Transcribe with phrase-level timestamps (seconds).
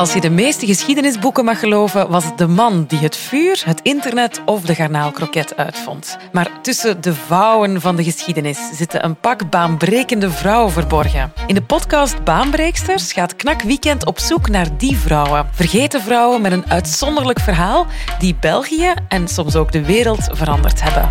[0.00, 3.80] Als je de meeste geschiedenisboeken mag geloven, was het de man die het vuur, het
[3.82, 6.16] internet of de garnaalkroket uitvond.
[6.32, 11.32] Maar tussen de vouwen van de geschiedenis zitten een pak baanbrekende vrouwen verborgen.
[11.46, 15.48] In de podcast Baanbreeksters gaat Knak Weekend op zoek naar die vrouwen.
[15.52, 17.86] Vergeten vrouwen met een uitzonderlijk verhaal
[18.18, 21.08] die België en soms ook de wereld veranderd hebben.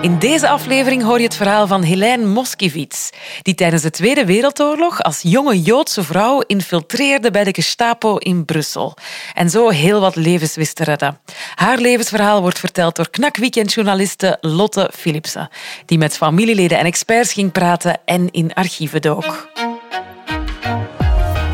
[0.00, 3.10] In deze aflevering hoor je het verhaal van Helene Moskiewicz,
[3.42, 8.96] die tijdens de Tweede Wereldoorlog als jonge Joodse vrouw infiltreerde bij de Gestapo in Brussel
[9.34, 11.18] en zo heel wat levens wist te redden.
[11.54, 15.48] Haar levensverhaal wordt verteld door knakweekendjournaliste Lotte Philipsen,
[15.86, 19.48] die met familieleden en experts ging praten en in archieven dook.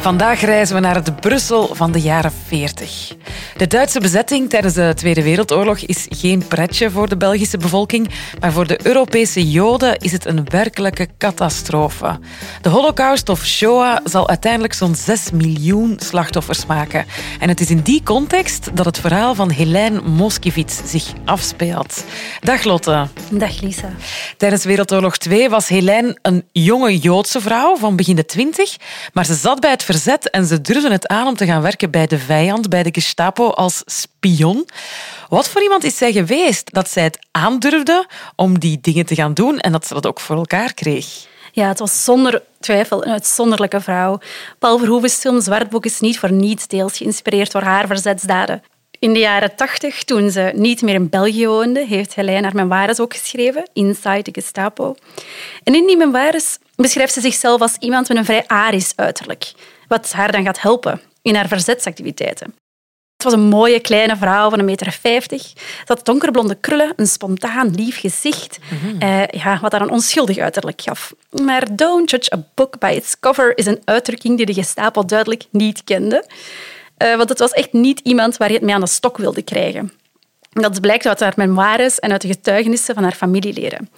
[0.02, 3.14] Vandaag reizen we naar het Brussel van de jaren 40.
[3.56, 8.52] De Duitse bezetting tijdens de Tweede Wereldoorlog is geen pretje voor de Belgische bevolking, maar
[8.52, 12.18] voor de Europese Joden is het een werkelijke catastrofe.
[12.62, 17.06] De Holocaust of Shoah zal uiteindelijk zo'n 6 miljoen slachtoffers maken.
[17.40, 22.04] En het is in die context dat het verhaal van Helene Moskiewicz zich afspeelt.
[22.40, 23.06] Dag Lotte.
[23.30, 23.88] Dag Lisa.
[24.36, 28.76] Tijdens Wereldoorlog 2 was Helene een jonge Joodse vrouw van begin de twintig,
[29.12, 31.90] maar ze zat bij het verzet en ze durfde het aan om te gaan werken
[31.90, 34.68] bij de vijand, bij de Gestapo als spion.
[35.28, 39.34] Wat voor iemand is zij geweest dat zij het aandurfde om die dingen te gaan
[39.34, 41.06] doen en dat ze dat ook voor elkaar kreeg?
[41.52, 44.18] Ja, het was zonder twijfel een uitzonderlijke vrouw.
[44.58, 48.62] Paul Verhoeven's film Zwartboek is niet voor niets deels geïnspireerd door haar verzetsdaden.
[49.02, 53.00] In de jaren tachtig, toen ze niet meer in België woonde, heeft Helene haar memoires
[53.00, 54.94] ook geschreven, Inside the Gestapo.
[55.62, 59.52] En in die memoires beschrijft ze zichzelf als iemand met een vrij arisch uiterlijk,
[59.88, 62.54] wat haar dan gaat helpen in haar verzetsactiviteiten.
[63.16, 65.42] Het was een mooie kleine vrouw van een meter vijftig.
[65.42, 68.58] Ze had donkerblonde krullen, een spontaan lief gezicht,
[68.98, 71.12] eh, ja, wat haar een onschuldig uiterlijk gaf.
[71.42, 75.44] Maar don't judge a book by its cover is een uitdrukking die de Gestapo duidelijk
[75.50, 76.24] niet kende.
[77.02, 79.42] Uh, want het was echt niet iemand waar je het mee aan de stok wilde
[79.42, 79.92] krijgen.
[80.50, 83.88] Dat blijkt uit haar memoires en uit de getuigenissen van haar familieleden.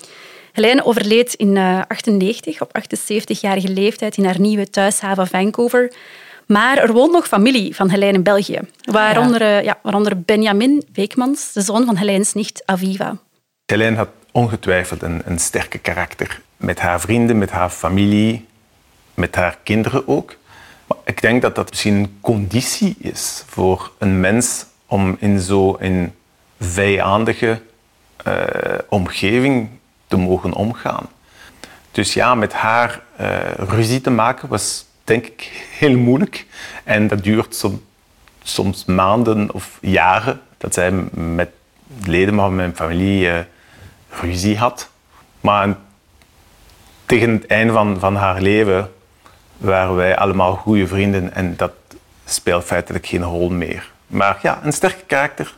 [0.52, 5.92] Helene overleed in 1998 op 78-jarige leeftijd in haar nieuwe thuishaven Vancouver.
[6.46, 9.58] Maar er woont nog familie van Helene in België, waaronder, ja.
[9.58, 13.16] Ja, waaronder Benjamin Weekmans, de zoon van Helene's nicht Aviva.
[13.66, 16.40] Helene had ongetwijfeld een, een sterke karakter.
[16.56, 18.46] Met haar vrienden, met haar familie,
[19.14, 20.36] met haar kinderen ook.
[21.04, 26.14] Ik denk dat dat misschien een conditie is voor een mens om in zo'n
[26.60, 27.60] vijandige
[28.26, 28.44] uh,
[28.88, 29.68] omgeving
[30.06, 31.08] te mogen omgaan.
[31.92, 36.46] Dus ja, met haar uh, ruzie te maken was denk ik heel moeilijk.
[36.84, 37.82] En dat duurt som,
[38.42, 41.50] soms maanden of jaren dat zij met
[42.04, 43.38] leden van mijn familie uh,
[44.08, 44.90] ruzie had.
[45.40, 45.76] Maar
[47.06, 48.92] tegen het einde van, van haar leven
[49.56, 51.72] waren wij allemaal goede vrienden en dat
[52.24, 53.92] speelt feitelijk geen rol meer.
[54.06, 55.54] Maar ja, een sterke karakter,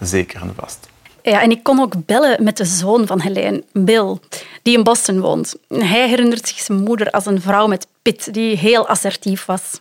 [0.00, 0.88] zeker en vast.
[1.22, 4.18] Ja, en ik kon ook bellen met de zoon van Helene, Bill,
[4.62, 5.54] die in Boston woont.
[5.68, 9.80] Hij herinnert zich zijn moeder als een vrouw met pit, die heel assertief was.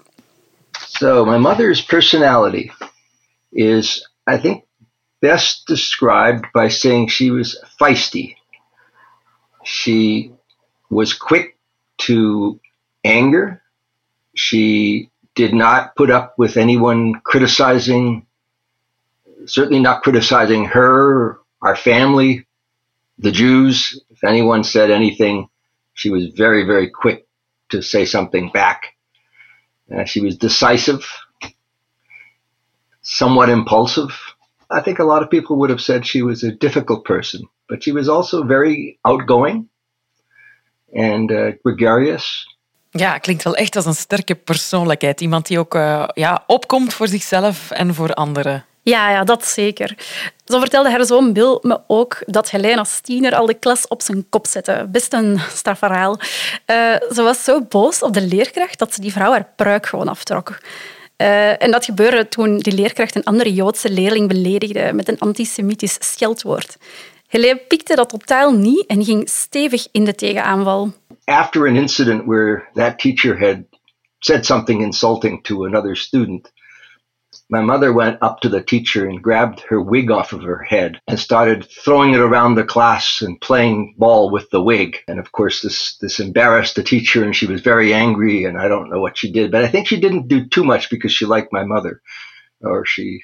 [0.72, 2.72] So, my mother's personality
[3.52, 4.64] is, I think,
[5.20, 8.36] best described by saying she was feisty.
[9.64, 10.32] She
[10.88, 11.56] was quick
[11.96, 12.60] to
[13.08, 13.62] anger.
[14.36, 18.28] She did not put up with anyone criticizing
[19.48, 22.46] certainly not criticizing her, our family,
[23.18, 24.00] the Jews.
[24.10, 25.50] If anyone said anything,
[25.94, 27.28] she was very, very quick
[27.70, 28.96] to say something back.
[29.94, 31.06] Uh, she was decisive,
[33.02, 34.12] somewhat impulsive.
[34.70, 37.84] I think a lot of people would have said she was a difficult person, but
[37.84, 39.70] she was also very outgoing
[40.94, 42.46] and uh, gregarious.
[42.92, 45.22] Ja, klinkt wel echt als een sterke persoonlijkheid.
[45.22, 48.66] Iemand die ook uh, ja, opkomt voor zichzelf en voor anderen.
[48.82, 49.98] Ja, ja, dat zeker.
[50.46, 54.02] Zo vertelde haar zoon Bill me ook dat Helene als tiener al de klas op
[54.02, 54.88] zijn kop zette.
[54.90, 56.20] Best een strafverhaal.
[56.20, 60.08] Uh, ze was zo boos op de leerkracht dat ze die vrouw haar pruik gewoon
[60.08, 60.58] aftrok.
[61.18, 65.98] Uh, en dat gebeurde toen die leerkracht een andere Joodse leerling beledigde met een antisemitisch
[66.00, 66.78] scheldwoord.
[67.28, 70.94] Helene pikte dat totaal niet en ging stevig in de tegenaanval.
[71.28, 73.66] After an incident where that teacher had
[74.24, 76.50] said something insulting to another student,
[77.50, 81.00] my mother went up to the teacher and grabbed her wig off of her head
[81.08, 84.98] and started throwing it around the class and playing ball with the wig.
[85.08, 88.68] And of course, this, this embarrassed the teacher and she was very angry and I
[88.68, 91.26] don't know what she did, but I think she didn't do too much because she
[91.26, 92.02] liked my mother
[92.62, 93.22] or she,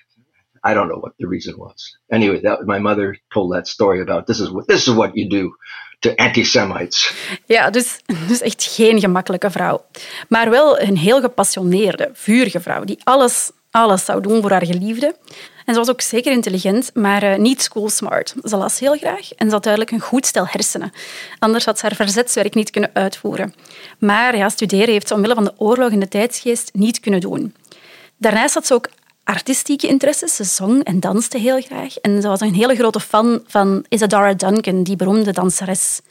[0.69, 2.00] I don't know what the reason was.
[2.07, 5.30] Anyway, that, my mother told that story about this is what this is what you
[5.30, 5.56] do
[6.00, 7.13] to anti-Semites.
[7.45, 9.86] Ja, dus, dus echt geen gemakkelijke vrouw.
[10.30, 15.15] Maar wel een heel gepassioneerde, vurige vrouw die alles, alles zou doen voor haar geliefde.
[15.65, 18.36] En ze was ook zeker intelligent, maar uh, niet school smart.
[18.44, 20.92] Ze las heel graag en ze had duidelijk een goed stel hersenen.
[21.39, 23.54] Anders had ze haar verzetswerk niet kunnen uitvoeren.
[24.00, 27.56] Maar ja, studeren heeft ze omwille van de oorlog en de tijdsgeest niet kunnen doen.
[28.18, 28.89] Daarnaast had ze ook
[29.24, 30.36] artistieke interesses.
[30.36, 31.96] Ze zong en danste heel graag.
[31.96, 36.02] En ze was een hele grote fan van Isadora Duncan, die beroemde danseres.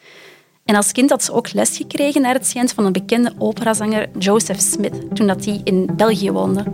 [0.64, 4.08] En als kind had ze ook les gekregen naar het schijnt van een bekende operazanger
[4.18, 6.64] Joseph Smith, toen hij in België woonde.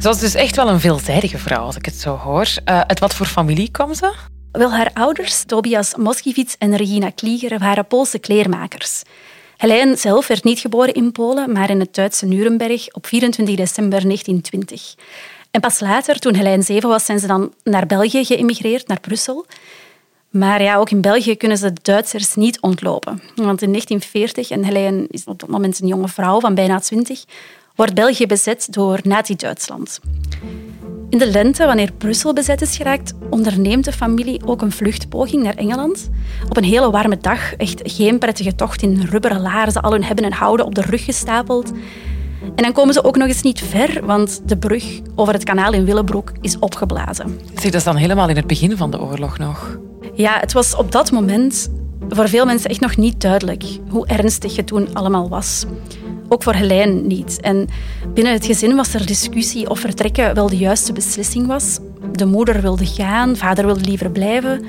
[0.00, 2.48] Ze was dus echt wel een veelzijdige vrouw, als ik het zo hoor.
[2.64, 4.12] Uh, uit wat voor familie kwam ze?
[4.52, 9.02] Wel, haar ouders, Tobias Moskiewicz en Regina Klieger, waren Poolse kleermakers.
[9.56, 14.02] Helene zelf werd niet geboren in Polen, maar in het Duitse Nuremberg op 24 december
[14.02, 14.94] 1920.
[15.50, 19.46] En pas later, toen Helene zeven was, zijn ze dan naar België geëmigreerd, naar Brussel.
[20.30, 23.22] Maar ja, ook in België kunnen ze Duitsers niet ontlopen.
[23.34, 27.24] Want in 1940, en Helene is op dat moment een jonge vrouw van bijna 20,
[27.74, 30.00] wordt België bezet door Nazi-Duitsland.
[31.10, 35.54] In de lente, wanneer Brussel bezet is geraakt, onderneemt de familie ook een vluchtpoging naar
[35.54, 36.10] Engeland.
[36.48, 40.24] Op een hele warme dag, echt geen prettige tocht in rubberen laarzen, al hun hebben
[40.24, 41.72] en houden op de rug gestapeld.
[42.54, 45.72] En dan komen ze ook nog eens niet ver, want de brug over het kanaal
[45.72, 47.40] in Willebroek is opgeblazen.
[47.54, 49.78] Zie, dat is dan helemaal in het begin van de oorlog nog?
[50.14, 51.70] Ja, het was op dat moment
[52.08, 55.64] voor veel mensen echt nog niet duidelijk hoe ernstig het toen allemaal was.
[56.28, 57.40] Ook voor Helene niet.
[57.40, 57.68] En
[58.14, 61.78] binnen het gezin was er discussie of vertrekken wel de juiste beslissing was.
[62.12, 64.64] De moeder wilde gaan, vader wilde liever blijven.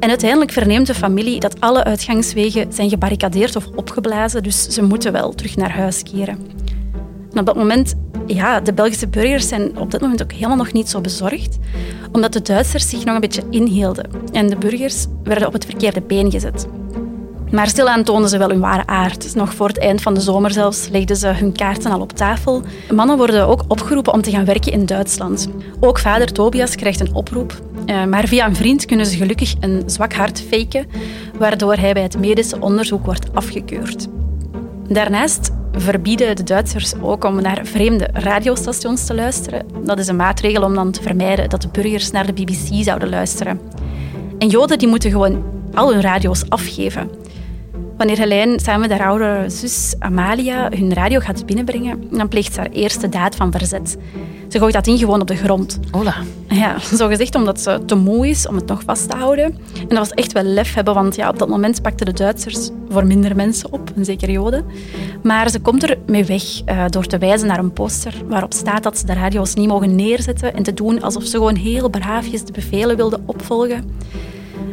[0.00, 5.12] En uiteindelijk verneemt de familie dat alle uitgangswegen zijn gebarricadeerd of opgeblazen, dus ze moeten
[5.12, 6.38] wel terug naar huis keren.
[7.32, 7.94] En op dat moment,
[8.26, 11.58] ja, de Belgische burgers zijn op dat moment ook helemaal nog niet zo bezorgd,
[12.12, 16.00] omdat de Duitsers zich nog een beetje inhielden en de burgers werden op het verkeerde
[16.00, 16.66] been gezet.
[17.50, 19.34] Maar stilaan toonden ze wel hun ware aard.
[19.34, 22.62] Nog voor het eind van de zomer zelfs legden ze hun kaarten al op tafel.
[22.94, 25.48] Mannen worden ook opgeroepen om te gaan werken in Duitsland.
[25.80, 27.60] Ook vader Tobias krijgt een oproep.
[27.86, 30.86] Eh, maar via een vriend kunnen ze gelukkig een zwak hart faken,
[31.38, 34.06] waardoor hij bij het medische onderzoek wordt afgekeurd.
[34.88, 39.66] Daarnaast verbieden de Duitsers ook om naar vreemde radiostations te luisteren.
[39.84, 43.08] Dat is een maatregel om dan te vermijden dat de burgers naar de BBC zouden
[43.08, 43.60] luisteren.
[44.38, 45.44] En Joden die moeten gewoon
[45.74, 47.10] al hun radio's afgeven.
[47.98, 52.60] Wanneer Helene samen met haar oudere zus Amalia hun radio gaat binnenbrengen, dan pleegt ze
[52.60, 53.96] haar eerste daad van verzet.
[54.48, 55.78] Ze gooit dat in gewoon op de grond.
[55.90, 56.14] Hola.
[56.48, 59.44] Ja, zo gezegd omdat ze te moe is om het nog vast te houden.
[59.78, 62.70] En dat was echt wel lef hebben, want ja, op dat moment pakten de Duitsers
[62.88, 64.64] voor minder mensen op, een zeker Joden.
[65.22, 68.82] Maar ze komt er mee weg uh, door te wijzen naar een poster waarop staat
[68.82, 72.44] dat ze de radio's niet mogen neerzetten en te doen alsof ze gewoon heel braafjes
[72.44, 73.84] de bevelen wilden opvolgen.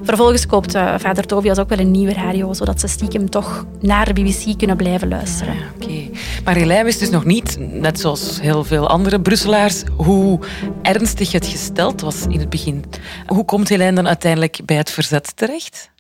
[0.06, 4.14] Vervolgens koopt uh, vader Tobias ook wel een nieuwe radio, zodat ze stiekem toch naar
[4.14, 5.54] de BBC kunnen blijven luisteren.
[5.54, 6.10] Ah, oké.
[6.44, 10.40] Maar Helijn wist dus nog niet, net zoals heel veel andere Brusselaars, hoe
[10.82, 12.84] ernstig het gesteld was in het begin.
[13.26, 15.94] Hoe komt Helijn dan uiteindelijk bij het verzet terecht?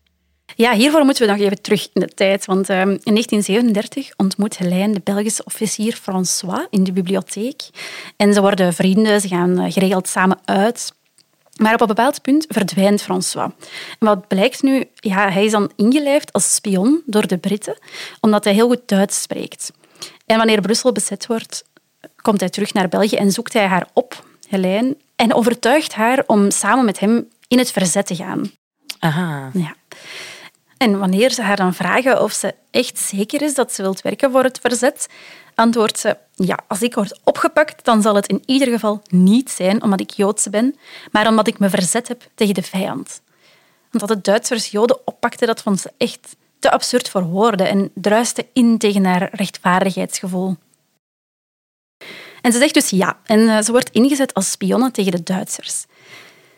[0.56, 2.46] Ja, hiervoor moeten we nog even terug in de tijd.
[2.46, 7.62] Want uh, in 1937 ontmoet Helijn de Belgische officier François in de bibliotheek.
[8.18, 10.94] En ze worden vrienden, ze gaan eh, geregeld samen uit.
[11.62, 13.52] Maar op een bepaald punt verdwijnt François.
[14.00, 14.84] En wat blijkt nu?
[14.96, 17.78] Ja, hij is dan ingelijfd als spion door de Britten,
[18.20, 19.72] omdat hij heel goed Duits spreekt.
[20.26, 21.64] En wanneer Brussel bezet wordt,
[22.22, 26.52] komt hij terug naar België en zoekt hij haar op, Helene, en overtuigt haar om
[26.52, 28.52] samen met hem in het verzet te gaan.
[29.00, 29.50] Aha.
[29.54, 29.76] Ja.
[30.86, 34.32] En wanneer ze haar dan vragen of ze echt zeker is dat ze wilt werken
[34.32, 35.08] voor het verzet,
[35.56, 39.84] antwoordt ze, ja, als ik word opgepakt, dan zal het in ieder geval niet zijn
[39.84, 40.76] omdat ik Joodse ben,
[41.12, 43.22] maar omdat ik me verzet heb tegen de vijand.
[43.92, 47.92] Want dat de Duitsers Joden oppakten, dat vond ze echt te absurd voor woorden en
[47.94, 50.56] druiste in tegen haar rechtvaardigheidsgevoel.
[52.42, 55.86] En ze zegt dus ja, en eh, ze wordt ingezet als spionne tegen de Duitsers.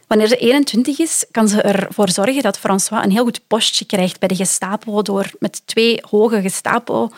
[0.08, 4.20] Wanneer ze 21 is, kan ze ervoor zorgen dat François een heel goed postje krijgt
[4.20, 7.10] bij de Gestapo door met twee hoge Gestapo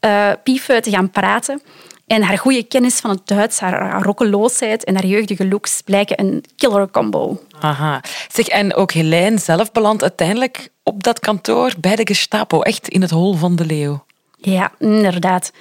[0.00, 0.30] uh,
[0.64, 1.62] te gaan praten.
[2.06, 6.44] En haar goede kennis van het Duits, haar, rokkeloosheid en haar jeugdige looks blijken een
[6.56, 7.42] killer combo.
[7.60, 8.00] Aha.
[8.32, 13.00] Zeg, en ook Helene zelf belandt uiteindelijk op dat kantoor bij de Gestapo, echt in
[13.00, 14.04] het hol van de leeuw.
[14.36, 15.52] Ja, inderdaad.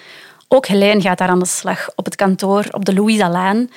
[0.48, 3.70] Ook Helene gaat daar aan de slag op het kantoor op de Louisa Laan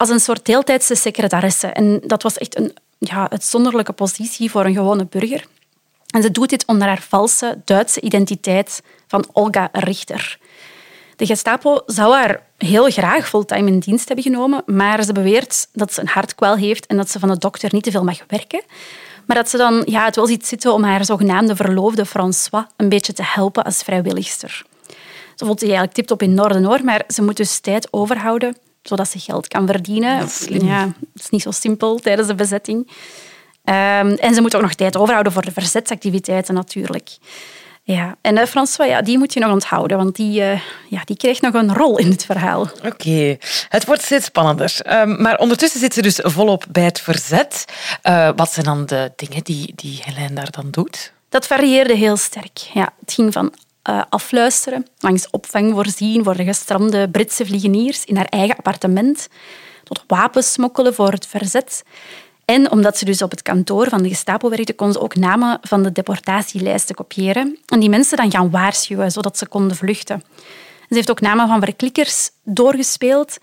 [0.00, 1.66] als een soort deeltijdse secretaresse.
[1.66, 5.46] En dat was echt een ja, uitzonderlijke positie voor een gewone burger.
[6.06, 10.38] En ze doet dit onder haar valse Duitse identiteit van Olga Richter.
[11.16, 15.92] De Gestapo zou haar heel graag fulltime in dienst hebben genomen, maar ze beweert dat
[15.92, 18.62] ze een hartkwel heeft en dat ze van de dokter niet te veel mag werken.
[19.26, 22.88] Maar dat ze dan ja, het wel ziet zitten om haar zogenaamde verloofde François een
[22.88, 24.64] beetje te helpen als vrijwilligster.
[25.34, 29.08] Ze voelt zich eigenlijk tipt-op in Noorden hoor, maar ze moet dus tijd overhouden zodat
[29.08, 30.18] ze geld kan verdienen.
[30.18, 32.90] Dat is, ja, dat is niet zo simpel tijdens de bezetting.
[33.64, 37.10] Um, en ze moet ook nog tijd overhouden voor de verzetsactiviteiten natuurlijk.
[37.82, 38.16] Ja.
[38.20, 41.40] En uh, François, ja, die moet je nog onthouden, want die, uh, ja, die krijgt
[41.40, 42.60] nog een rol in het verhaal.
[42.60, 43.40] Oké, okay.
[43.68, 44.80] het wordt steeds spannender.
[44.86, 47.64] Um, maar ondertussen zit ze dus volop bij het verzet.
[48.02, 51.12] Uh, wat zijn dan de dingen die, die Helene daar dan doet?
[51.28, 52.58] Dat varieerde heel sterk.
[52.58, 53.52] Ja, het ging van
[53.88, 59.28] uh, afluisteren, langs opvang voorzien voor de gestrande Britse vliegeniers in haar eigen appartement,
[59.84, 61.82] tot wapens smokkelen voor het verzet.
[62.44, 65.58] En omdat ze dus op het kantoor van de Gestapo werkte, kon ze ook namen
[65.62, 70.22] van de deportatielijsten kopiëren en die mensen dan gaan waarschuwen, zodat ze konden vluchten.
[70.88, 73.38] Ze heeft ook namen van verklikkers doorgespeeld,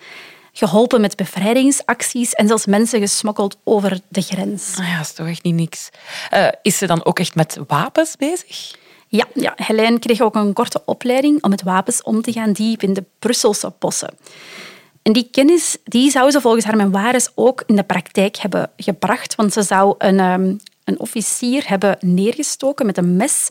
[0.53, 4.75] geholpen met bevrijdingsacties en zelfs mensen gesmokkeld over de grens.
[4.79, 5.89] Ah ja, dat is toch echt niet niks.
[6.34, 8.75] Uh, is ze dan ook echt met wapens bezig?
[9.08, 12.84] Ja, ja, Helene kreeg ook een korte opleiding om met wapens om te gaan diep
[12.84, 14.14] in de Brusselse bossen.
[15.02, 19.36] En die kennis die zou ze volgens haar memoires ook in de praktijk hebben gebracht,
[19.36, 23.50] want ze zou een, um, een officier hebben neergestoken met een mes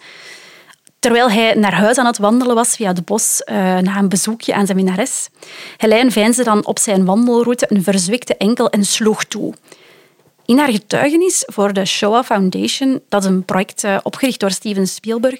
[0.98, 4.54] terwijl hij naar huis aan het wandelen was via het bos uh, na een bezoekje
[4.54, 5.28] aan zijn minnares.
[5.76, 9.54] Helene veinsde dan op zijn wandelroute een verzwikte enkel en sloeg toe.
[10.46, 14.86] In haar getuigenis voor de Shoah Foundation, dat is een project uh, opgericht door Steven
[14.86, 15.38] Spielberg,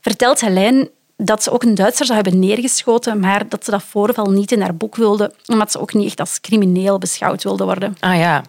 [0.00, 4.30] vertelt Helene dat ze ook een Duitser zou hebben neergeschoten, maar dat ze dat voorval
[4.30, 7.96] niet in haar boek wilde, omdat ze ook niet echt als crimineel beschouwd wilde worden.
[8.00, 8.42] Ah ja.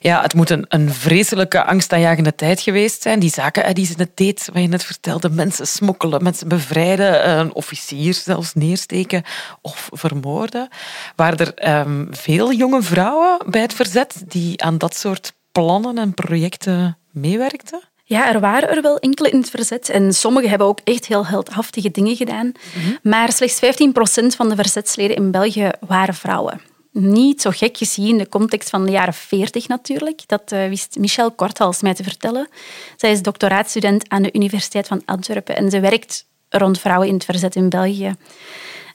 [0.00, 3.18] Ja, het moet een, vreselijke, angstaanjagende tijd geweest zijn.
[3.18, 7.54] Die zaken die ze net deed, wat je net vertelde, mensen smokkelen, mensen bevrijden, een
[7.54, 9.22] officier zelfs neersteken
[9.60, 10.68] of vermoorden.
[11.16, 16.14] Waren er um, veel jonge vrouwen bij het verzet die aan dat soort plannen en
[16.14, 17.80] projecten meewerkten?
[18.04, 19.88] Ja, er waren er wel enkele in het verzet.
[19.88, 22.46] En sommigen hebben ook echt heel heldhaftige dingen gedaan.
[22.46, 22.98] Mm -hmm.
[23.02, 26.60] Maar slechts 15% van de verzetsleden in België waren vrouwen.
[26.90, 30.22] Niet zo gek gezien in de context van de jaren 40 natuurlijk.
[30.26, 32.48] Dat uh, wist Michel Korthals mij te vertellen.
[32.96, 37.24] Zij is doctoraatstudent aan de Universiteit van Antwerpen en ze werkt rond vrouwen in het
[37.24, 38.14] verzet in België.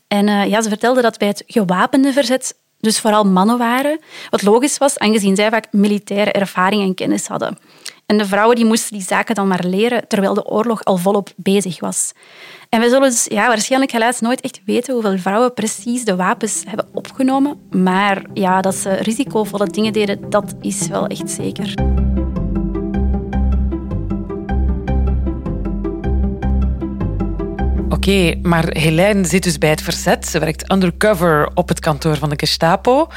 [0.08, 4.00] En uh, ja, ze vertelde dat bij het gewapende verzet dus vooral mannen waren.
[4.30, 7.58] Wat logisch was, aangezien zij vaak militaire ervaring en kennis hadden.
[8.06, 11.30] En de vrouwen die moesten die zaken dan maar leren, terwijl de oorlog al volop
[11.36, 12.12] bezig was.
[12.70, 16.64] En we zullen dus ja, waarschijnlijk helaas nooit echt weten hoeveel vrouwen precies de wapens
[16.68, 17.60] hebben opgenomen.
[17.72, 21.97] Maar ja, dat ze risicovolle dingen deden, dat is wel echt zeker.
[27.90, 30.28] Oké, okay, maar Helene zit dus bij het verzet.
[30.28, 33.08] Ze werkt undercover op het kantoor van de Gestapo.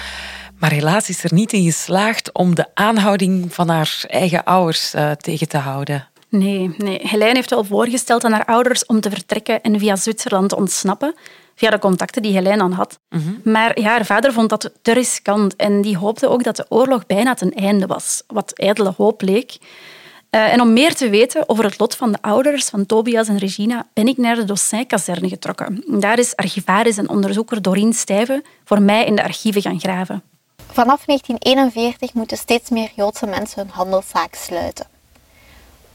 [0.58, 5.10] Maar helaas is er niet in geslaagd om de aanhouding van haar eigen ouders uh,
[5.10, 6.08] tegen te houden.
[6.28, 10.48] Nee, nee, Helene heeft wel voorgesteld aan haar ouders om te vertrekken en via Zwitserland
[10.48, 11.14] te ontsnappen.
[11.54, 12.98] Via de contacten die Helene dan had.
[13.08, 13.52] Mm -hmm.
[13.52, 17.06] Maar ja, haar vader vond dat te riskant en die hoopte ook dat de oorlog
[17.06, 18.22] bijna ten einde was.
[18.26, 19.58] Wat ijdele hoop leek.
[20.30, 23.38] Uh, en om meer te weten over het lot van de ouders van Tobias en
[23.38, 25.84] Regina ben ik naar de Dossin-kazerne getrokken.
[25.86, 30.22] Daar is archivaris en onderzoeker Doreen Stijven voor mij in de archieven gaan graven.
[30.72, 34.86] Vanaf 1941 moeten steeds meer Joodse mensen hun handelszaak sluiten.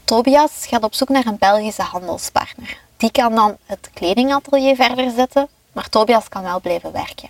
[0.04, 2.78] Tobias gaat op zoek naar een Belgische handelspartner.
[2.96, 7.28] Die kan dan het kledingatelier verder zetten, maar Tobias kan wel blijven werken.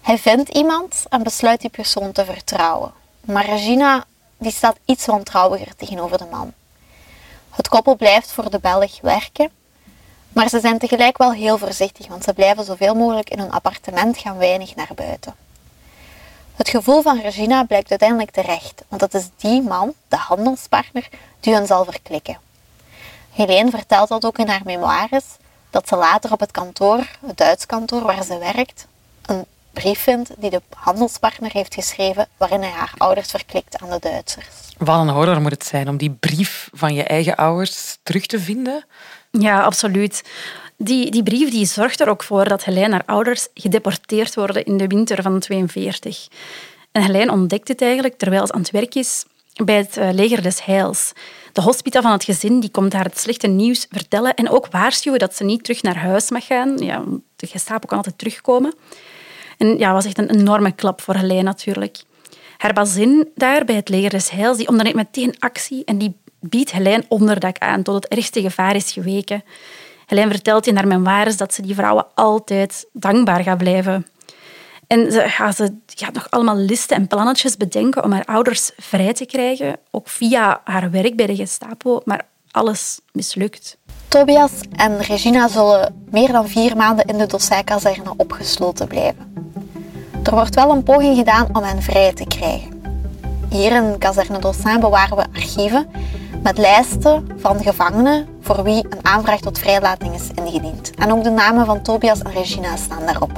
[0.00, 2.92] Hij vindt iemand en besluit die persoon te vertrouwen.
[3.20, 4.04] Maar Regina
[4.40, 6.52] die staat iets wantrouwiger tegenover de man.
[7.50, 9.50] Het koppel blijft voor de Belg werken,
[10.32, 14.18] maar ze zijn tegelijk wel heel voorzichtig, want ze blijven zoveel mogelijk in hun appartement
[14.18, 15.34] gaan weinig naar buiten.
[16.56, 21.08] Het gevoel van Regina blijkt uiteindelijk terecht, want het is die man, de handelspartner,
[21.40, 22.38] die hun zal verklikken.
[23.32, 25.24] Helene vertelt dat ook in haar memoires,
[25.70, 28.86] dat ze later op het kantoor, het Duits kantoor waar ze werkt,
[29.22, 33.98] een brief vindt die de handelspartner heeft geschreven waarin hij haar ouders verklikt aan de
[34.00, 34.46] Duitsers.
[34.78, 38.40] Wat een horror moet het zijn om die brief van je eigen ouders terug te
[38.40, 38.84] vinden?
[39.30, 40.22] Ja, absoluut.
[40.76, 44.76] Die, die brief die zorgt er ook voor dat Helene haar ouders gedeporteerd worden in
[44.76, 46.28] de winter van 42.
[46.92, 49.24] En Helene ontdekt het eigenlijk terwijl ze aan het werk is
[49.64, 51.12] bij het eh, leger des Heils.
[51.52, 55.18] De hospita van het gezin die komt haar het slechte nieuws vertellen en ook waarschuwen
[55.18, 56.78] dat ze niet terug naar huis mag gaan.
[56.78, 57.04] Ja,
[57.36, 58.74] de Gestapo kan altijd terugkomen.
[59.60, 62.02] En ja, was echt een enorme klap voor Helene natuurlijk.
[62.56, 66.72] Haar bazin daar bij het leger des Heils die onderneemt meteen actie en die biedt
[66.72, 69.44] Helene onderdak aan tot het ergste gevaar is geweken.
[70.06, 74.06] Helene vertelt in haar memoires dat ze die vrouwen altijd dankbaar gaat blijven.
[74.86, 75.72] En ze gaat ze
[76.12, 80.90] nog allemaal listen en plannetjes bedenken om haar ouders vrij te krijgen, ook via haar
[80.90, 83.76] werk bij de Gestapo, maar alles mislukt.
[84.08, 89.49] Tobias en Regina zullen meer dan vier maanden in de Dossijkazerne opgesloten blijven.
[90.22, 92.82] Er wordt wel een poging gedaan om hen vrij te krijgen.
[93.48, 95.86] Hier in Kazerne Dossin bewaren we archieven
[96.42, 100.90] met lijsten van gevangenen voor wie een aanvraag tot vrijlating is ingediend.
[100.94, 103.30] En ook de namen van Tobias en Regina staan daarop.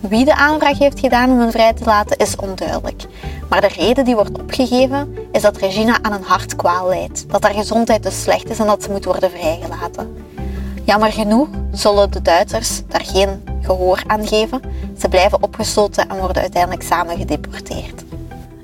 [0.00, 3.06] Wie de aanvraag heeft gedaan om hen vrij te laten is onduidelijk.
[3.48, 7.54] Maar de reden die wordt opgegeven is dat Regina aan een hartkwaal lijdt, dat haar
[7.54, 10.16] gezondheid dus slecht is en dat ze moet worden vrijgelaten.
[10.84, 14.60] Jammer genoeg zullen de Duitsers daar geen gehoor aan geven.
[14.98, 18.04] Ze blijven opgesloten en worden uiteindelijk samen gedeporteerd.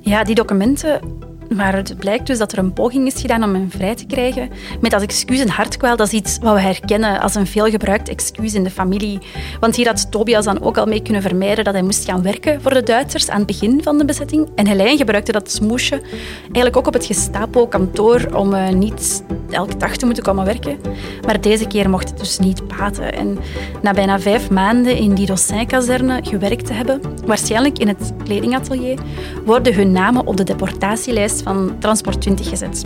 [0.00, 1.00] Ja, die documenten
[1.48, 4.50] maar het blijkt dus dat er een poging is gedaan om hem vrij te krijgen.
[4.80, 5.96] Met als excuus een hartkwaal.
[5.96, 9.18] Dat is iets wat we herkennen als een veelgebruikt excuus in de familie.
[9.60, 12.62] Want hier had Tobias dan ook al mee kunnen vermijden dat hij moest gaan werken
[12.62, 14.48] voor de Duitsers aan het begin van de bezetting.
[14.54, 16.00] En Helijn gebruikte dat smoesje
[16.42, 20.78] eigenlijk ook op het Gestapo-kantoor om uh, niet elke dag te moeten komen werken.
[21.26, 23.12] Maar deze keer mocht het dus niet baten.
[23.12, 23.38] En
[23.82, 28.98] na bijna vijf maanden in die Dossin-kazerne gewerkt te hebben, waarschijnlijk in het kledingatelier,
[29.44, 32.84] worden hun namen op de deportatielijst van Transport 20 gezet.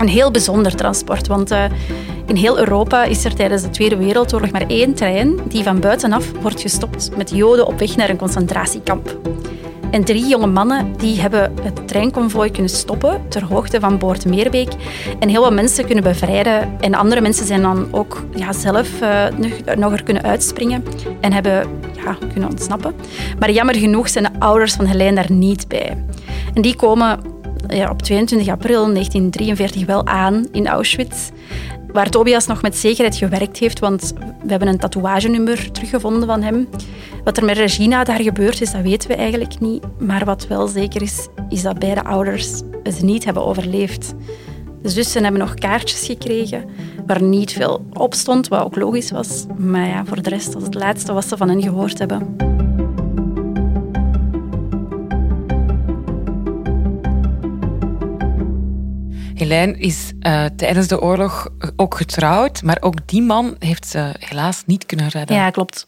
[0.00, 1.64] Een heel bijzonder transport, want uh,
[2.26, 6.32] in heel Europa is er tijdens de Tweede Wereldoorlog maar één trein die van buitenaf
[6.40, 9.16] wordt gestopt met Joden op weg naar een concentratiekamp.
[9.90, 14.68] En drie jonge mannen die hebben het treinconvooi kunnen stoppen ter hoogte van Boord Meerbeek
[15.18, 16.80] en heel wat mensen kunnen bevrijden.
[16.80, 19.24] En andere mensen zijn dan ook ja, zelf uh,
[19.76, 20.84] nog er kunnen uitspringen
[21.20, 21.66] en hebben
[22.04, 22.94] ja, kunnen ontsnappen.
[23.38, 26.04] Maar jammer genoeg zijn de ouders van Helene daar niet bij.
[26.54, 27.20] En die komen
[27.68, 31.30] ja, op 22 april 1943 wel aan in Auschwitz.
[31.92, 36.68] Waar Tobias nog met zekerheid gewerkt heeft, want we hebben een tatoeagenummer teruggevonden van hem.
[37.24, 39.84] Wat er met Regina daar gebeurd is, dat weten we eigenlijk niet.
[39.98, 44.14] Maar wat wel zeker is, is dat beide ouders het niet hebben overleefd.
[44.82, 46.64] De zussen hebben nog kaartjes gekregen
[47.06, 49.46] waar niet veel op stond, wat ook logisch was.
[49.56, 52.36] Maar ja, voor de rest was het laatste wat ze van hen gehoord hebben.
[59.38, 64.62] Helene is uh, tijdens de oorlog ook getrouwd, maar ook die man heeft ze helaas
[64.66, 65.36] niet kunnen redden.
[65.36, 65.86] Ja, klopt.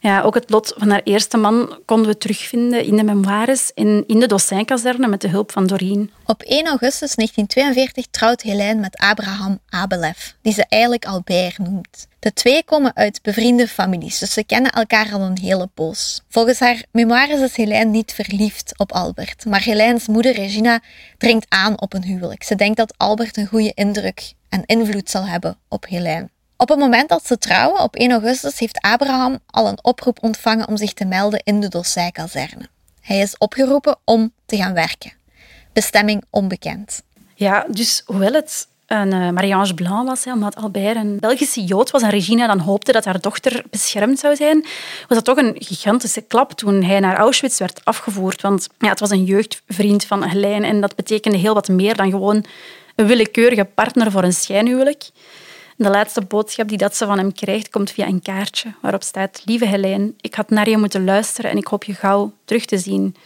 [0.00, 4.04] Ja, ook het lot van haar eerste man konden we terugvinden in de memoires in,
[4.06, 6.10] in de Dossin-kazerne met de hulp van Doreen.
[6.30, 12.06] Op 1 augustus 1942 trouwt Helene met Abraham Abelef, die ze eigenlijk Albert noemt.
[12.18, 16.22] De twee komen uit bevriende families, dus ze kennen elkaar al een hele poos.
[16.28, 20.80] Volgens haar memoires is Helene niet verliefd op Albert, maar Helene's moeder Regina
[21.18, 22.42] dringt aan op een huwelijk.
[22.42, 26.28] Ze denkt dat Albert een goede indruk en invloed zal hebben op Helene.
[26.56, 30.68] Op het moment dat ze trouwen, op 1 augustus, heeft Abraham al een oproep ontvangen
[30.68, 32.68] om zich te melden in de Dossijkazerne.
[33.00, 35.19] Hij is opgeroepen om te gaan werken.
[35.72, 37.02] Bestemming onbekend.
[37.34, 42.02] Ja, dus hoewel het een uh, mariage blanc was, omdat Albert een Belgische Jood was
[42.02, 44.60] en Regina dan hoopte dat haar dochter beschermd zou zijn,
[45.08, 48.40] was dat toch een gigantische klap toen hij naar Auschwitz werd afgevoerd.
[48.40, 52.10] Want ja, het was een jeugdvriend van Helene en dat betekende heel wat meer dan
[52.10, 52.44] gewoon
[52.94, 55.10] een willekeurige partner voor een schijnhuwelijk.
[55.76, 59.42] De laatste boodschap die dat ze van hem krijgt, komt via een kaartje waarop staat:
[59.44, 62.78] Lieve Helene, ik had naar je moeten luisteren en ik hoop je gauw terug te
[62.78, 63.16] zien.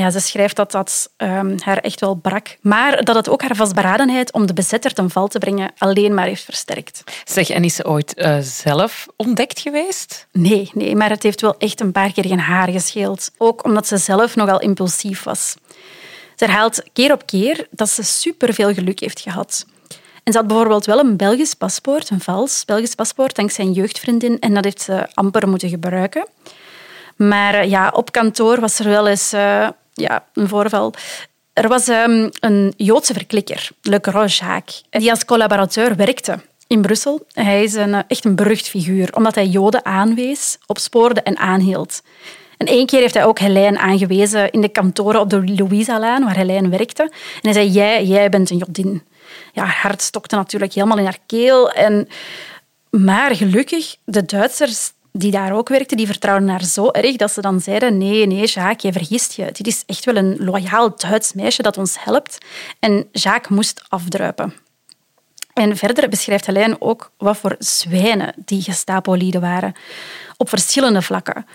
[0.00, 3.56] Ja, ze schrijft dat dat um, haar echt wel brak, maar dat het ook haar
[3.56, 7.04] vastberadenheid om de bezetter ten val te brengen alleen maar heeft versterkt.
[7.24, 10.26] Zeg, en is ze ooit uh, zelf ontdekt geweest?
[10.32, 13.30] Nee, nee, maar het heeft wel echt een paar keer geen haar gescheeld.
[13.38, 15.56] Ook omdat ze zelf nogal impulsief was.
[16.36, 19.66] Ze herhaalt keer op keer dat ze superveel geluk heeft gehad.
[20.24, 24.38] En ze had bijvoorbeeld wel een Belgisch paspoort, een vals Belgisch paspoort, dankzij een jeugdvriendin.
[24.38, 26.26] En dat heeft ze amper moeten gebruiken.
[27.16, 30.92] Maar eh, ja, op kantoor was er wel eens uh, ja, een voorval.
[31.52, 37.26] Er was um, een Joodse verklikker, Le Jacques, die als collaborateur werkte in Brussel.
[37.32, 42.02] Hij is een, eh, echt een berucht figuur, omdat hij Joden aanwees, opspoorde en aanhield.
[42.56, 46.36] En één keer heeft hij ook Helene aangewezen in de kantoren op de Louisa-laan, waar
[46.36, 47.02] Helene werkte.
[47.02, 49.02] En hij zei, jij, jij bent een Jodin
[49.52, 51.70] ja, haar hart stokte natuurlijk helemaal in haar keel.
[51.70, 52.08] En,
[52.90, 57.40] maar gelukkig, de Duitsers die daar ook werkten, die vertrouwden haar zo erg dat ze
[57.40, 59.44] dan zeiden nee, nee, Jacques, je vergist je.
[59.52, 62.38] Dit is echt wel een loyaal Duits meisje dat ons helpt.
[62.78, 64.54] En Jacques moest afdruipen.
[65.52, 69.74] En verder beschrijft Helene ook wat voor zwijnen die Gestapo-lieden waren,
[70.36, 71.46] op verschillende vlakken.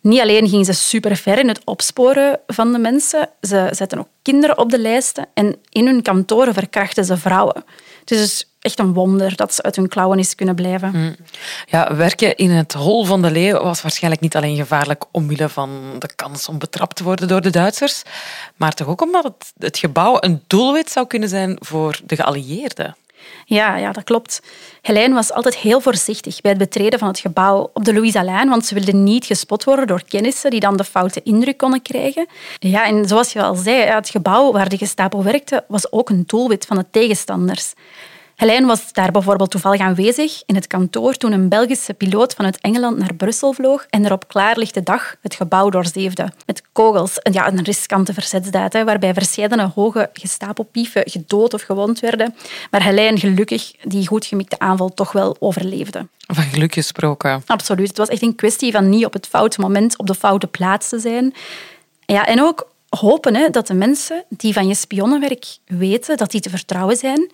[0.00, 4.08] Niet alleen ging ze super ver in het opsporen van de mensen, ze zetten ook
[4.22, 7.64] kinderen op de lijsten en in hun kantoren verkrachten ze vrouwen.
[8.04, 10.90] Dus echt een wonder dat ze uit hun klauwen is kunnen blijven.
[10.94, 11.16] Mm.
[11.66, 15.70] Ja, werken in het hol van de leeuw was waarschijnlijk niet alleen gevaarlijk omwille van
[15.98, 18.02] de kans om betrapt te worden door de Duitsers,
[18.56, 22.96] maar toch ook omdat het, het gebouw een doelwit zou kunnen zijn voor de geallieerden.
[23.44, 24.42] Ja, ja, dat klopt.
[24.82, 28.48] Helene was altijd heel voorzichtig bij het betreden van het gebouw op de Louise Alain,
[28.48, 32.26] want ze wilde niet gespot worden door kennissen die dan de foute indruk konden krijgen.
[32.58, 36.24] Ja, en zoals je al zei, het gebouw waar de Gestapo werkte was ook een
[36.26, 37.72] doelwit van de tegenstanders.
[38.36, 42.98] Helene was daar bijvoorbeeld toevallig aanwezig in het kantoor toen een Belgische piloot vanuit Engeland
[42.98, 46.32] naar Brussel vloog en er op klaarlichte dag het gebouw doorzeefde.
[46.46, 52.34] Met kogels, en ja, een riskante verzetsdaad, waarbij verschillende hoge gestapelpieven gedood of gewond werden.
[52.70, 56.06] Maar Helene gelukkig die goed gemikte aanval toch wel overleefde.
[56.26, 57.42] Van geluk gesproken.
[57.46, 57.88] Absoluut.
[57.88, 60.88] Het was echt een kwestie van niet op het foute moment op de foute plaats
[60.88, 61.34] te zijn.
[62.06, 66.40] Ja, en ook hopen hè, dat de mensen die van je spionnenwerk weten dat die
[66.40, 67.30] te vertrouwen zijn,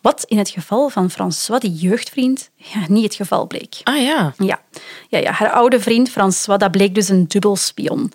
[0.00, 3.80] wat in het geval van François, die jeugdvriend, ja, niet het geval bleek.
[3.82, 4.34] Ah ja.
[4.38, 4.60] Ja.
[5.08, 5.32] Ja, ja.
[5.32, 8.12] Haar oude vriend François, dat bleek dus een dubbel spion.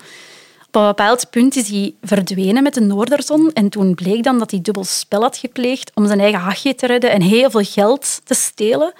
[0.67, 4.52] Op een bepaald punt is hij verdwenen met de Noorderzon en toen bleek dan dat
[4.52, 8.21] hij dubbel spel had gepleegd om zijn eigen hachje te redden en heel veel geld
[8.24, 8.93] te stelen.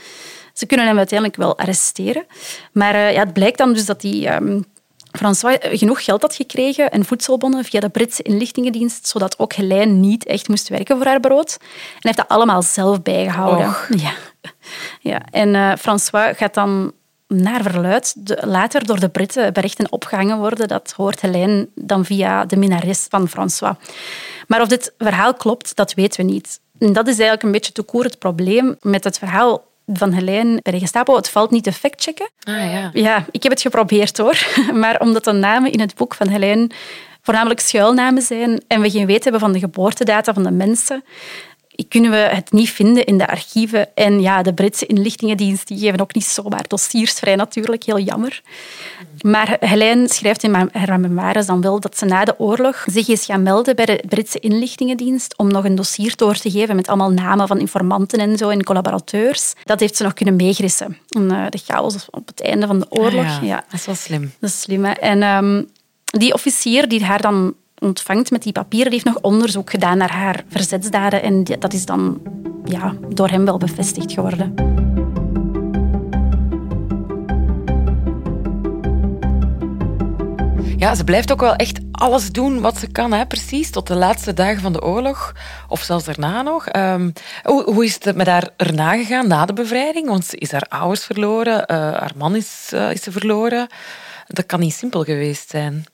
[0.54, 2.26] Ze kunnen hem uiteindelijk wel arresteren.
[2.71, 4.65] Maar uh, ja, het blijkt dan dus dat hij um,
[5.17, 10.25] François genoeg geld had gekregen en voedselbonnen via de Britse inlichtingendienst, zodat ook Helene niet
[10.25, 11.58] echt moest werken voor haar brood.
[11.62, 13.75] En heeft dat allemaal zelf bijgehouden.
[13.97, 14.12] Ja.
[14.99, 15.21] Ja.
[15.32, 16.93] En uh, François gaat dan
[17.28, 20.67] naar verluid later door de Britten berichten opgehangen worden.
[20.67, 23.75] Dat hoort Helene dan via de minares van François.
[24.47, 26.60] Maar of dit verhaal klopt, dat weten we niet.
[26.80, 30.60] En dat is eigenlijk een beetje te koer het probleem met het verhaal van Helene
[30.62, 31.15] bij de Gestapo.
[31.15, 32.30] Het valt niet te factchecken.
[32.43, 32.89] Ah, ja.
[32.93, 34.45] ja, ik heb het geprobeerd hoor.
[34.74, 36.69] Maar omdat de namen in het boek van Helene
[37.21, 41.04] voornamelijk schuilnamen zijn en we geen weet hebben van de geboortedata van de mensen,
[41.90, 43.96] kunnen we het niet vinden in de archieven.
[43.96, 48.42] En ja, de Britse inlichtingendienst die geven ook niet zomaar dossiers vrij natuurlijk, heel jammer.
[49.22, 53.26] Maar Helene schrijft in haar memoires dan wel dat ze na de oorlog zich is
[53.26, 57.12] gaan melden bij de Britse inlichtingendienst om nog een dossier door te geven met allemaal
[57.12, 59.54] namen van informanten en zo en collaborateurs.
[59.64, 60.98] Dat heeft ze nog kunnen meegrissen.
[61.10, 63.26] En, uh, de chaos op het einde van de oorlog.
[63.26, 63.56] Ah, ja.
[63.56, 64.34] Dat is wel slim.
[64.40, 64.92] Dat is slim, hè?
[64.92, 65.70] En um,
[66.04, 67.54] die officier die haar dan
[67.86, 71.86] ontvangt met die papieren, die heeft nog onderzoek gedaan naar haar verzetsdaden en dat is
[71.86, 72.21] dan
[72.63, 74.54] ja, door hem wel bevestigd geworden.
[80.78, 83.26] Ja, ze blijft ook wel echt alles doen wat ze kan, hè?
[83.26, 85.34] precies, tot de laatste dagen van de oorlog.
[85.67, 86.76] Of zelfs daarna nog.
[86.76, 90.08] Um, hoe, hoe, is het met haar erna gegaan, na de bevrijding?
[90.08, 93.67] Want ze is haar ouders verloren, uh, haar man is, uh, is ze verloren.
[94.28, 95.86] Dat kan niet simpel geweest zijn.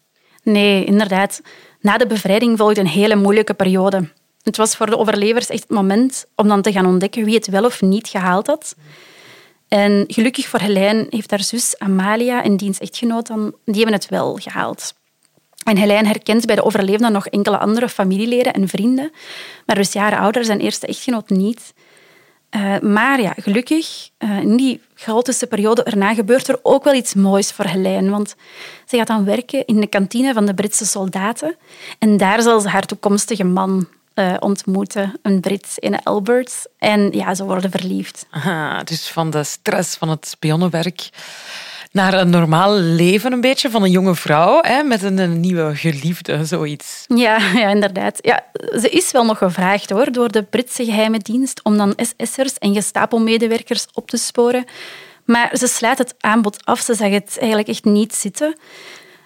[0.44, 1.42] Nee, inderdaad.
[1.82, 4.10] Na de bevrijding volgde een hele moeilijke periode.
[4.42, 7.48] Het was voor de overlevers echt het moment om dan te gaan ontdekken wie het
[7.48, 8.76] wel of niet gehaald had.
[9.68, 13.28] En gelukkig voor Helene heeft haar zus Amalia en diens echtgenoot
[13.66, 14.94] die hebben het wel gehaald.
[15.64, 19.12] En Helene herkent bij de overlevenden nog enkele andere familieleden en vrienden,
[19.66, 21.74] maar dus ja, haar ouders en eerste echtgenoot niet.
[22.56, 27.14] Uh, maar ja, gelukkig, uh, in die chaotische periode erna gebeurt er ook wel iets
[27.14, 28.10] moois voor Helene.
[28.10, 28.36] Want
[28.86, 31.56] ze gaat dan werken in de kantine van de Britse soldaten.
[32.00, 36.68] En daar zal ze haar toekomstige man uh, ontmoeten, een Brit in Albert.
[36.78, 38.26] En ja, ze worden verliefd.
[38.30, 41.10] Aha, dus van de stress van het spionnenwerk
[41.92, 46.46] naar een normaal leven een beetje van een jonge vrouw hè, met een, nieuwe geliefde,
[46.46, 47.06] zoiets.
[47.08, 48.18] Ja, ja, inderdaad.
[48.22, 48.46] Ja,
[48.80, 52.74] ze is wel nog gevraagd hoor, door de Britse geheime dienst om dan SS'ers en
[52.74, 54.66] Gestapo-medewerkers op te sporen.
[55.26, 56.80] Maar ze sluit het aanbod af.
[56.80, 58.56] Ze zag het eigenlijk echt niet zitten.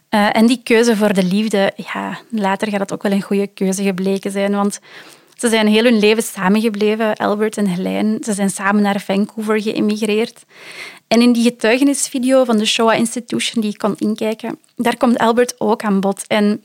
[0.09, 3.47] Uh, en die keuze voor de liefde, ja, later gaat het ook wel een goede
[3.47, 4.55] keuze gebleken zijn.
[4.55, 4.79] Want
[5.45, 8.17] ze zijn heel hun leven samengebleven, Albert en Helene.
[8.21, 10.45] Ze zijn samen naar Vancouver geëmigreerd.
[11.07, 15.55] En in die getuigenisvideo van de Shoah Institution die ik kon inkijken, daar komt Albert
[15.57, 16.23] ook aan bod.
[16.27, 16.63] En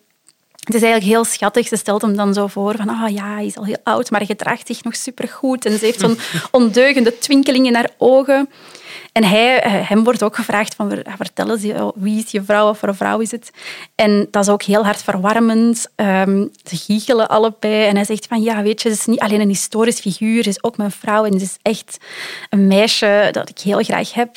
[0.72, 1.68] het is eigenlijk heel schattig.
[1.68, 4.10] Ze stelt hem dan zo voor van, ah oh ja, hij is al heel oud,
[4.10, 5.64] maar hij gedraagt zich nog supergoed.
[5.64, 6.18] En ze heeft zo'n
[6.60, 8.48] ondeugende twinkeling in haar ogen.
[9.12, 12.68] En hij, eh, hem wordt ook gevraagd van, vertel eens, oh, wie is je vrouw
[12.68, 13.50] of voor een vrouw is het?
[13.94, 15.86] En dat is ook heel hard verwarmend.
[15.96, 17.86] Um, ze giechelen allebei.
[17.86, 20.48] En hij zegt van, ja, weet je, ze is niet alleen een historisch figuur, ze
[20.48, 21.24] is ook mijn vrouw.
[21.24, 21.96] En ze is echt
[22.50, 24.36] een meisje dat ik heel graag heb.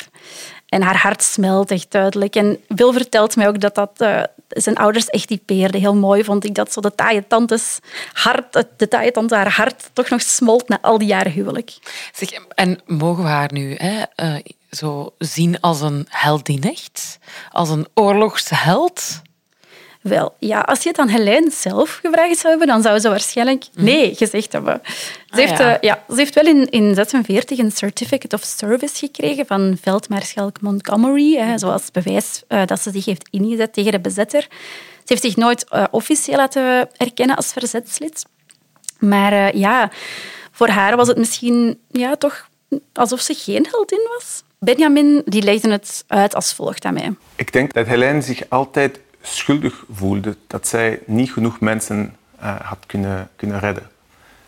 [0.73, 2.35] En haar hart smelt echt duidelijk.
[2.35, 5.77] En Bill vertelt mij ook dat dat uh, zijn ouders echt typeerde.
[5.77, 7.79] Heel mooi vond ik dat zo de taaie tantes
[8.13, 11.71] hart, de tante haar hart toch nog smolt na al die jaren huwelijk.
[12.13, 14.35] Zeg, en mogen we haar nu hè, uh,
[14.69, 17.17] zo zien als een heldin echt?
[17.51, 19.21] Als een oorlogsheld?
[20.03, 23.63] Wel, ja, als je het aan Helene zelf gevraagd zou hebben, dan zou ze waarschijnlijk
[23.73, 24.81] nee gezegd hebben.
[24.83, 24.91] Ze,
[25.29, 25.73] Ah, heeft, ja.
[25.73, 30.61] eh, ja, ze heeft wel in, in 46 een Certificate of Service gekregen van veldmaarschalk
[30.61, 34.41] Montgomery, hè, zoals bewijs eh, dat ze zich heeft ingezet tegen de bezetter.
[34.41, 38.25] Ze heeft zich nooit eh, officieel laten erkennen als verzetslid.
[38.99, 39.91] Maar eh, ja,
[40.51, 42.47] voor haar was het misschien ja, toch
[42.93, 44.43] alsof ze geen heldin was.
[44.59, 47.13] Benjamin die legde het uit als volgt aan mij.
[47.35, 52.77] Ik denk dat Helene zich altijd schuldig voelde dat zij niet genoeg mensen eh, had
[52.85, 53.89] kunnen, kunnen redden.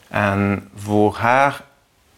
[0.07, 1.63] En voor haar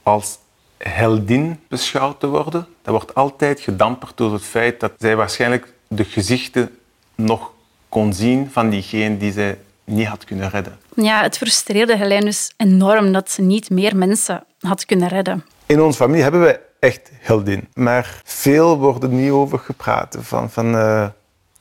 [0.03, 0.37] als
[0.77, 6.03] heldin beschouwd te worden, dat wordt altijd gedamperd door het feit dat zij waarschijnlijk de
[6.03, 6.77] gezichten
[7.15, 7.51] nog
[7.89, 10.79] kon zien van diegene die zij niet had kunnen redden.
[10.95, 15.45] Ja, het frustreerde Helene dus enorm dat ze niet meer mensen had kunnen redden.
[15.65, 17.67] In onze familie hebben wij echt heldin.
[17.73, 20.17] Maar veel wordt er niet over gepraat.
[20.19, 21.07] Van, van eh,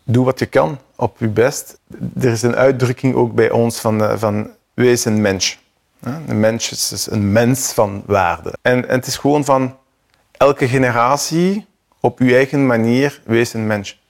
[0.07, 1.79] doe wat je kan, op je best.
[2.21, 5.59] Er is een uitdrukking ook bij ons van, eh, van wees een mens.
[6.01, 8.53] Een mens is dus een mens van waarde.
[8.62, 9.77] En, en het is gewoon van
[10.33, 11.66] elke generatie
[12.01, 14.01] op je eigen manier wees een mens.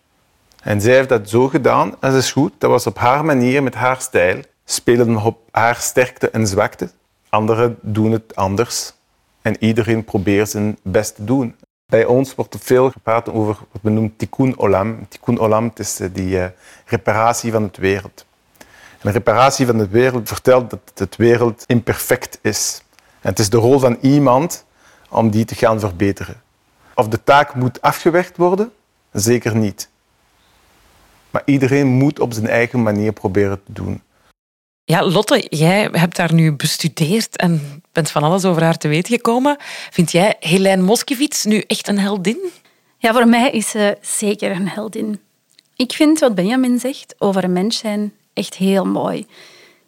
[0.62, 2.52] En zij heeft dat zo gedaan en dat is goed.
[2.59, 4.40] Dat was op haar manier, met haar stijl.
[4.64, 6.90] Spelen op haar sterkte en zwakte.
[7.28, 8.92] Anderen doen het anders.
[9.42, 11.54] En iedereen probeert zijn best te doen.
[11.87, 15.09] Bij ons wordt er veel gepraat over wat men noemt tikkun olam.
[15.09, 16.49] Tikkun olam is eh, die eh,
[16.87, 18.27] reparatie van het wereld.
[18.59, 22.83] En de reparatie van de wereld vertelt dat het wereld imperfect is.
[23.20, 24.64] En het is de rol van iemand
[25.09, 26.42] om die te gaan verbeteren.
[26.94, 28.72] Of de taak moet afgewerkt worden?
[29.12, 29.88] Zeker niet.
[31.31, 34.03] Maar iedereen moet op zijn eigen manier proberen te doen.
[34.88, 39.14] Ja, Lotte, jij hebt daar nu bestudeerd en bent van alles over haar te weten
[39.14, 39.57] gekomen.
[39.90, 42.38] Vind jij Helene Moskowitz nu echt een heldin?
[42.99, 45.20] Ja, voor mij is ze zeker een heldin.
[45.77, 49.27] Ik vind wat Benjamin zegt over een mens zijn echt heel mooi.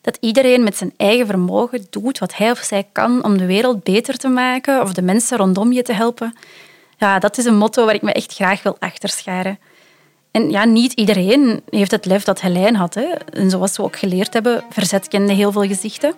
[0.01, 3.83] Dat iedereen met zijn eigen vermogen doet wat hij of zij kan om de wereld
[3.83, 6.37] beter te maken of de mensen rondom je te helpen.
[6.97, 9.59] Ja, dat is een motto waar ik me echt graag wil achterscharen.
[10.31, 12.95] En ja, niet iedereen heeft het lef dat Helene had.
[12.95, 13.07] Hè.
[13.33, 16.15] En zoals we ook geleerd hebben, verzet kende heel veel gezichten.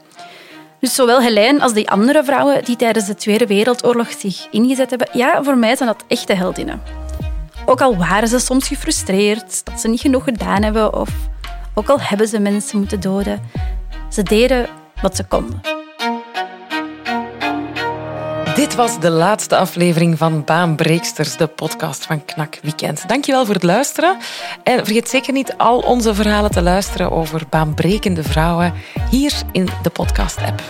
[0.80, 5.08] Dus zowel Helene als die andere vrouwen die tijdens de Tweede Wereldoorlog zich ingezet hebben,
[5.12, 6.82] ja, voor mij zijn dat echte heldinnen.
[7.66, 11.10] Ook al waren ze soms gefrustreerd dat ze niet genoeg gedaan hebben, of
[11.74, 13.42] ook al hebben ze mensen moeten doden,
[14.08, 14.66] ze deden
[15.02, 15.79] wat ze konden.
[18.60, 23.08] Dit was de laatste aflevering van Baanbreeksters, de podcast van Knak Weekend.
[23.08, 24.16] Dankjewel voor het luisteren.
[24.62, 28.72] En vergeet zeker niet al onze verhalen te luisteren over baanbrekende vrouwen
[29.10, 30.62] hier in de podcast-app.